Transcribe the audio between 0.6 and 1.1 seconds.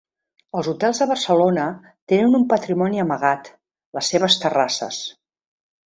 Els hotels de